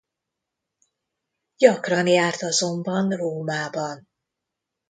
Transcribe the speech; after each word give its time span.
Gyakran 1.57 2.07
járt 2.07 2.41
azonban 2.41 3.09
Rómában. 3.09 4.07